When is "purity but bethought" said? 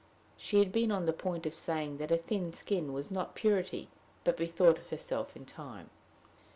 3.35-4.79